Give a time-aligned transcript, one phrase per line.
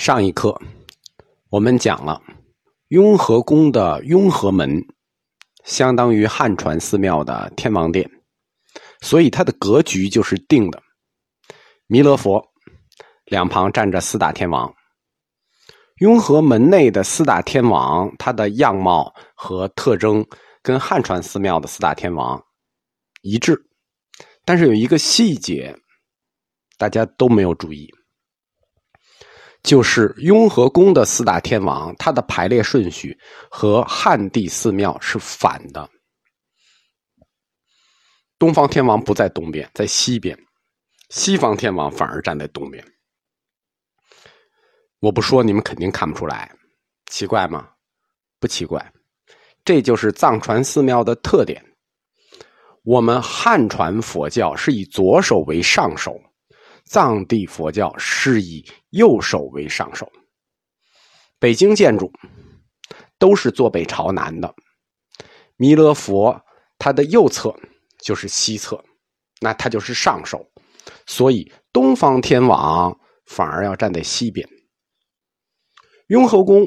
[0.00, 0.58] 上一课
[1.50, 2.22] 我们讲了
[2.88, 4.82] 雍和宫的雍和门，
[5.66, 8.10] 相当于汉传寺庙的天王殿，
[9.02, 10.82] 所以它的格局就是定的。
[11.86, 12.42] 弥勒佛
[13.26, 14.74] 两旁站着四大天王，
[15.96, 20.24] 雍和门内的四大天王，它的样貌和特征
[20.62, 22.42] 跟汉传寺庙的四大天王
[23.20, 23.54] 一致，
[24.46, 25.78] 但是有一个细节，
[26.78, 27.86] 大家都没有注意。
[29.62, 33.16] 就是雍和宫的四大天王，它的排列顺序
[33.50, 35.88] 和汉地寺庙是反的。
[38.38, 40.34] 东方天王不在东边，在西边；
[41.10, 42.82] 西方天王反而站在东边。
[44.98, 46.50] 我不说，你们肯定看不出来，
[47.06, 47.68] 奇怪吗？
[48.38, 48.92] 不奇怪，
[49.62, 51.62] 这就是藏传寺庙的特点。
[52.82, 56.18] 我们汉传佛教是以左手为上手。
[56.90, 60.10] 藏地佛教是以右手为上手，
[61.38, 62.12] 北京建筑
[63.16, 64.52] 都是坐北朝南的。
[65.54, 66.44] 弥勒佛
[66.80, 67.54] 他的右侧
[68.00, 68.84] 就是西侧，
[69.40, 70.44] 那他就是上手，
[71.06, 74.48] 所以东方天王反而要站在西边。
[76.08, 76.66] 雍和宫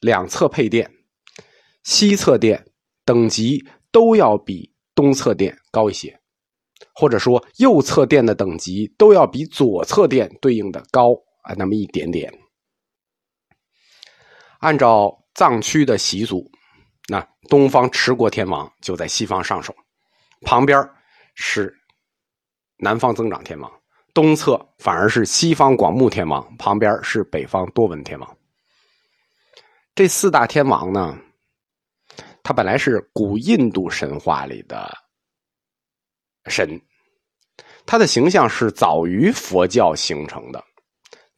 [0.00, 0.92] 两侧配殿，
[1.84, 2.66] 西侧殿
[3.04, 6.19] 等级都要比东侧殿高一些。
[6.94, 12.32] 或者说，右侧殿的等级都要比左侧殿对应的高啊，那么一点点。
[14.58, 16.50] 按照藏区的习俗，
[17.08, 19.74] 那东方持国天王就在西方上首，
[20.42, 20.78] 旁边
[21.34, 21.74] 是
[22.76, 23.72] 南方增长天王，
[24.12, 28.36] 东侧反而是西方广目天王，旁边是北方多闻天王。
[29.94, 31.18] 这四大天王呢，
[32.42, 34.90] 它本来是古印度神话里的。
[36.50, 36.82] 神，
[37.86, 40.62] 他的形象是早于佛教形成的，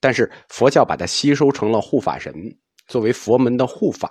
[0.00, 2.34] 但是佛教把它吸收成了护法神，
[2.88, 4.10] 作为佛门的护法。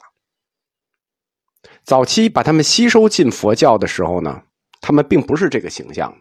[1.84, 4.42] 早期把他们吸收进佛教的时候呢，
[4.80, 6.16] 他们并不是这个形象，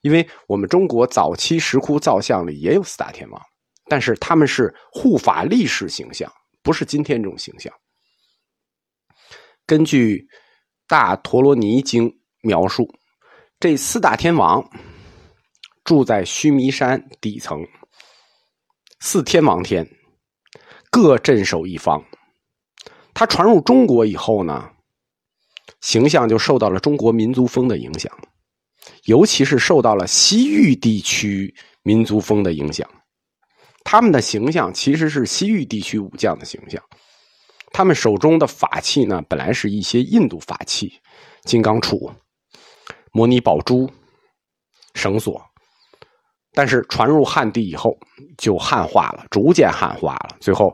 [0.00, 3.40] 因为我们中国早期石窟造像里也有四大天王，
[3.86, 6.30] 但是他们是护法力士形象，
[6.62, 7.72] 不是今天这种形象。
[9.64, 10.16] 根据
[10.86, 12.10] 《大陀罗尼经》
[12.42, 12.97] 描述。
[13.60, 14.70] 这四大天王
[15.82, 17.66] 住在须弥山底层，
[19.00, 19.84] 四天王天
[20.92, 22.00] 各镇守一方。
[23.12, 24.70] 他传入中国以后呢，
[25.80, 28.16] 形象就受到了中国民族风的影响，
[29.06, 31.52] 尤其是受到了西域地区
[31.82, 32.88] 民族风的影响。
[33.82, 36.80] 他们的形象其实是西域地区武将的形象，
[37.72, 41.00] 他们手中的法器呢，本来是一些印度法器，
[41.42, 42.12] 金刚杵。
[43.18, 43.90] 摩尼宝珠、
[44.94, 45.42] 绳索，
[46.52, 47.98] 但是传入汉地以后
[48.36, 50.36] 就汉化了，逐渐汉化了。
[50.38, 50.72] 最后，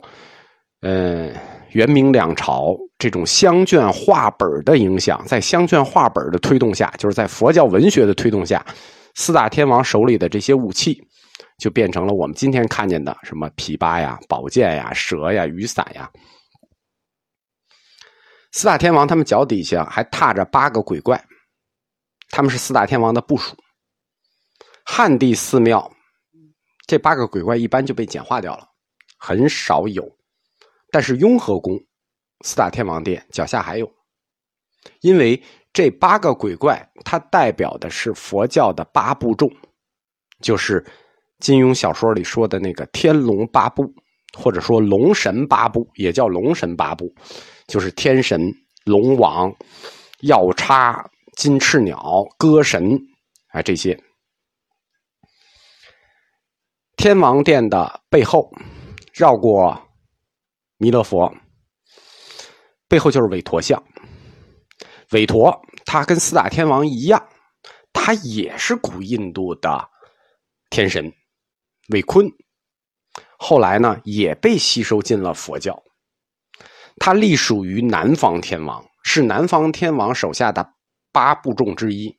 [0.83, 1.33] 呃，
[1.71, 8.63] 元明两朝这种香卷画本的影响，在香卷画本的推动下，就是在佛教文学的推动下，
[9.15, 11.03] 四大天王手里的这些武器
[11.57, 16.11] 就变成了我们今天看见的什么琵琶呀、宝剑呀、蛇呀、雨伞呀。
[18.53, 21.19] 四大天王他们脚底下还踏着八个鬼怪。
[22.31, 23.57] 他们是四大天王的部属。
[24.85, 25.91] 汉地寺庙
[26.87, 28.69] 这八个鬼怪一般就被简化掉了，
[29.19, 30.07] 很少有。
[30.91, 31.79] 但是雍和宫
[32.45, 33.91] 四大天王殿脚下还有，
[35.01, 35.43] 因为
[35.73, 39.51] 这八个鬼怪它代表的是佛教的八部众，
[40.41, 40.85] 就是
[41.39, 43.91] 金庸小说里说的那个天龙八部，
[44.39, 47.13] 或者说龙神八部，也叫龙神八部，
[47.67, 48.53] 就是天神、
[48.85, 49.51] 龙王、
[50.21, 51.11] 药叉。
[51.37, 52.99] 金翅鸟、歌神
[53.49, 54.01] 啊，这些
[56.97, 58.51] 天王殿的背后，
[59.13, 59.89] 绕过
[60.77, 61.35] 弥勒佛，
[62.89, 63.83] 背后就是韦陀像。
[65.11, 67.29] 韦陀他跟四大天王一样，
[67.93, 69.89] 他也是古印度的
[70.71, 71.13] 天神
[71.89, 72.27] 韦坤。
[73.39, 75.83] 后来呢，也被吸收进了佛教。
[76.97, 80.74] 他隶属于南方天王，是南方天王手下的。
[81.15, 82.13] 八部众之一，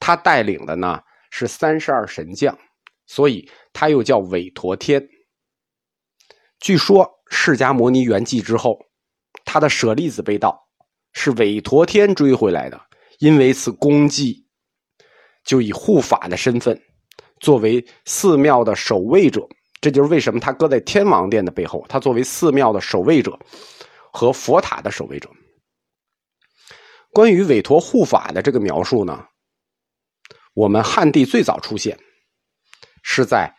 [0.00, 0.98] 他带领的呢
[1.30, 2.58] 是三十二神将，
[3.06, 5.06] 所以他又叫韦陀天。
[6.58, 8.78] 据说释迦牟尼圆寂之后，
[9.44, 10.58] 他的舍利子被盗，
[11.12, 12.80] 是韦陀天追回来的。
[13.18, 14.46] 因为此功绩，
[15.44, 16.80] 就以护法的身份，
[17.40, 19.46] 作为寺庙的守卫者。
[19.82, 23.38] 这就是为什么他搁在天王殿的背后，他作为寺庙的守卫者
[24.10, 25.28] 和佛塔的守卫者。
[27.16, 29.26] 关于韦陀护法的这个描述呢，
[30.52, 31.98] 我们汉地最早出现
[33.02, 33.50] 是在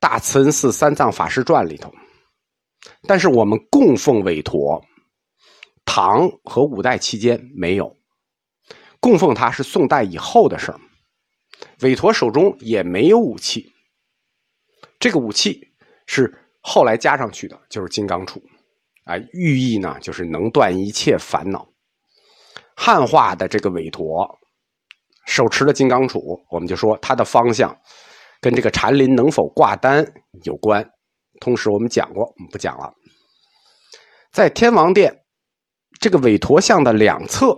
[0.00, 1.92] 大慈恩寺三藏法师传里头。
[3.02, 4.82] 但是我们供奉韦陀，
[5.84, 7.94] 唐和五代期间没有
[9.00, 10.80] 供奉他，是宋代以后的事儿。
[11.80, 13.70] 韦陀手中也没有武器，
[14.98, 15.74] 这个武器
[16.06, 18.40] 是后来加上去的，就是金刚杵，
[19.04, 21.70] 啊，寓意呢就是能断一切烦恼。
[22.80, 24.24] 汉化的这个韦陀
[25.26, 27.76] 手持的金刚杵，我们就说它的方向
[28.40, 30.06] 跟这个禅林能否挂单
[30.44, 30.88] 有关。
[31.40, 32.94] 同时，我们讲过，我们不讲了。
[34.30, 35.24] 在天王殿
[35.98, 37.52] 这个韦陀像的两侧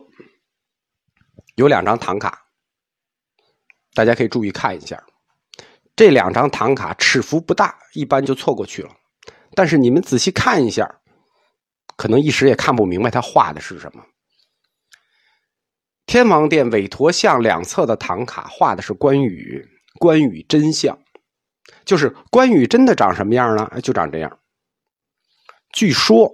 [1.56, 2.46] 有两张唐卡，
[3.93, 5.05] 大家可以注意看一下。
[5.94, 8.90] 这两张唐卡尺幅不大，一般就错过去了。
[9.55, 10.90] 但是你们仔细看一下，
[11.96, 14.02] 可能一时也看不明白他画的是什么。
[16.10, 19.64] 天王殿韦陀像两侧的唐卡画的是关羽，
[20.00, 20.98] 关羽真相。
[21.84, 23.70] 就是关羽真的长什么样呢？
[23.80, 24.38] 就长这样。
[25.72, 26.28] 据说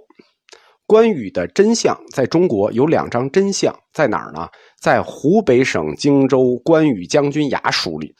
[0.87, 4.49] 关羽的真相在中国有两张真相，在哪儿呢？
[4.81, 8.15] 在湖北省荆州关羽将军衙署里。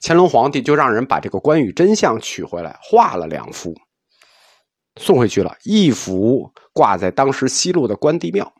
[0.00, 3.74] 乾隆皇帝就让人把这个关羽真相取回来，画了两幅，
[5.00, 5.56] 送回去了。
[5.64, 8.54] 一幅挂在当时西路的关帝庙，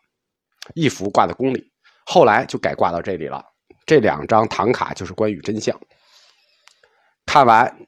[0.75, 1.71] 一幅挂在宫里。
[2.05, 3.45] 后来就改挂到这里了。
[3.87, 5.79] 这两张唐卡就是关羽真相。
[7.27, 7.87] 看完，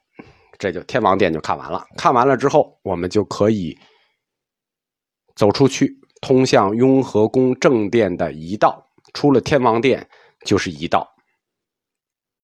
[0.57, 1.85] 这就天王殿就看完了。
[1.97, 3.77] 看完了之后，我们就可以
[5.35, 8.81] 走出去，通向雍和宫正殿的一道。
[9.13, 10.09] 出了天王殿，
[10.45, 11.14] 就是一道。